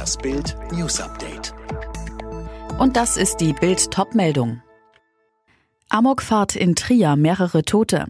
[0.00, 1.52] Das Bild News Update.
[2.78, 4.62] Und das ist die Bild Topmeldung.
[5.90, 8.06] Amokfahrt in Trier, mehrere Tote.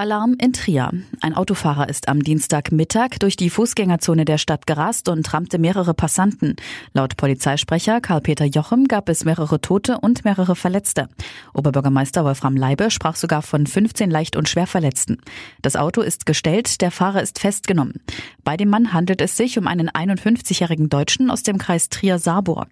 [0.00, 0.92] Alarm in Trier.
[1.20, 6.56] Ein Autofahrer ist am Dienstagmittag durch die Fußgängerzone der Stadt gerast und rammte mehrere Passanten.
[6.94, 11.10] Laut Polizeisprecher Karl-Peter Jochem gab es mehrere Tote und mehrere Verletzte.
[11.52, 15.18] Oberbürgermeister Wolfram Leibe sprach sogar von 15 leicht und schwer Verletzten.
[15.60, 18.00] Das Auto ist gestellt, der Fahrer ist festgenommen.
[18.42, 22.68] Bei dem Mann handelt es sich um einen 51-jährigen Deutschen aus dem Kreis Trier-Saarburg.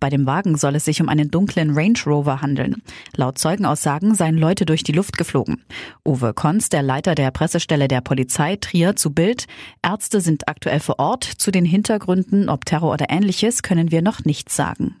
[0.00, 2.82] Bei dem Wagen soll es sich um einen dunklen Range Rover handeln.
[3.14, 5.62] Laut Zeugenaussagen seien Leute durch die Luft geflogen.
[6.04, 9.46] Uwe Konst der Leiter der Pressestelle der Polizei Trier zu Bild.
[9.82, 11.24] Ärzte sind aktuell vor Ort.
[11.24, 14.96] Zu den Hintergründen, ob Terror oder ähnliches, können wir noch nichts sagen.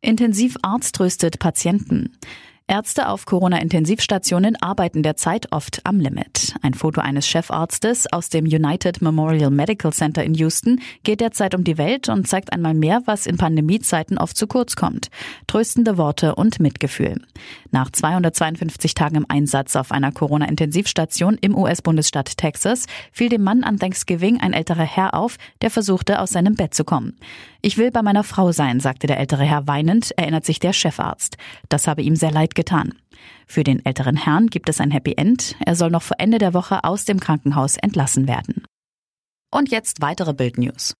[0.00, 2.16] Intensivarzt tröstet Patienten.
[2.70, 6.54] Ärzte auf Corona-Intensivstationen arbeiten derzeit oft am Limit.
[6.60, 11.64] Ein Foto eines Chefarztes aus dem United Memorial Medical Center in Houston geht derzeit um
[11.64, 15.08] die Welt und zeigt einmal mehr, was in Pandemiezeiten oft zu kurz kommt.
[15.46, 17.22] Tröstende Worte und Mitgefühl.
[17.70, 23.78] Nach 252 Tagen im Einsatz auf einer Corona-Intensivstation im US-Bundesstaat Texas fiel dem Mann an
[23.78, 27.16] Thanksgiving ein älterer Herr auf, der versuchte, aus seinem Bett zu kommen.
[27.60, 31.38] Ich will bei meiner Frau sein, sagte der ältere Herr weinend, erinnert sich der Chefarzt.
[31.68, 32.92] Das habe ihm sehr leid getan.
[33.46, 35.54] Für den älteren Herrn gibt es ein Happy End.
[35.64, 38.64] Er soll noch vor Ende der Woche aus dem Krankenhaus entlassen werden.
[39.54, 40.94] Und jetzt weitere Bildnews.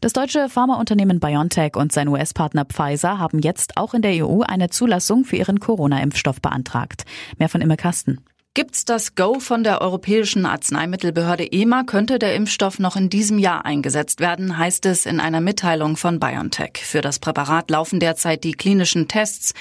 [0.00, 4.70] Das deutsche Pharmaunternehmen BioNTech und sein US-Partner Pfizer haben jetzt auch in der EU eine
[4.70, 7.04] Zulassung für ihren Corona-Impfstoff beantragt.
[7.38, 8.24] Mehr von Imme Kasten.
[8.56, 13.64] Gibt's das Go von der Europäischen Arzneimittelbehörde EMA, könnte der Impfstoff noch in diesem Jahr
[13.64, 16.84] eingesetzt werden, heißt es in einer Mitteilung von BioNTech.
[16.84, 19.54] Für das Präparat laufen derzeit die klinischen Tests.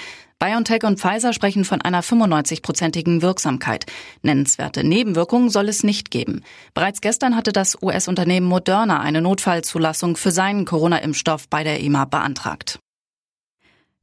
[0.44, 3.86] BioNTech und Pfizer sprechen von einer 95-prozentigen Wirksamkeit.
[4.24, 6.44] Nennenswerte Nebenwirkungen soll es nicht geben.
[6.74, 12.80] Bereits gestern hatte das US-Unternehmen Moderna eine Notfallzulassung für seinen Corona-Impfstoff bei der EMA beantragt.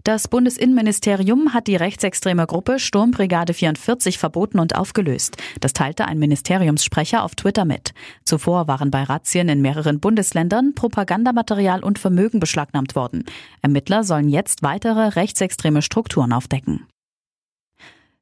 [0.04, 5.36] Das Bundesinnenministerium hat die rechtsextreme Gruppe Sturmbrigade 44 verboten und aufgelöst.
[5.60, 7.92] Das teilte ein Ministeriumssprecher auf Twitter mit.
[8.24, 13.24] Zuvor waren bei Razzien in mehreren Bundesländern Propagandamaterial und Vermögen beschlagnahmt worden.
[13.60, 16.86] Ermittler sollen jetzt weitere rechtsextreme Strukturen aufdecken.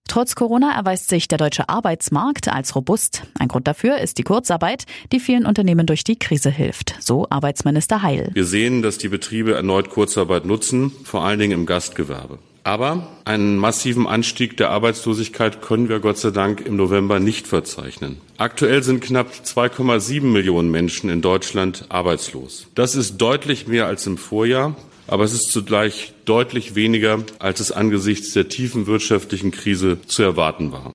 [0.08, 3.24] Trotz Corona erweist sich der deutsche Arbeitsmarkt als robust.
[3.38, 8.02] Ein Grund dafür ist die Kurzarbeit, die vielen Unternehmen durch die Krise hilft, so Arbeitsminister
[8.02, 8.30] Heil.
[8.32, 12.38] Wir sehen, dass die Betriebe erneut Kurzarbeit nutzen, vor allen Dingen im Gastgewerbe.
[12.64, 18.18] Aber einen massiven Anstieg der Arbeitslosigkeit können wir Gott sei Dank im November nicht verzeichnen.
[18.38, 22.66] Aktuell sind knapp 2,7 Millionen Menschen in Deutschland arbeitslos.
[22.74, 24.74] Das ist deutlich mehr als im Vorjahr
[25.08, 30.72] aber es ist zugleich deutlich weniger, als es angesichts der tiefen wirtschaftlichen Krise zu erwarten
[30.72, 30.92] war.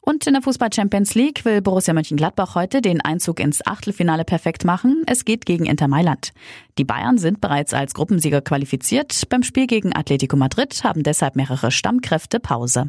[0.00, 4.64] Und in der Fußball Champions League will Borussia Mönchengladbach heute den Einzug ins Achtelfinale perfekt
[4.64, 5.02] machen.
[5.06, 6.32] Es geht gegen Inter Mailand.
[6.78, 9.28] Die Bayern sind bereits als Gruppensieger qualifiziert.
[9.28, 12.88] Beim Spiel gegen Atletico Madrid haben deshalb mehrere Stammkräfte Pause.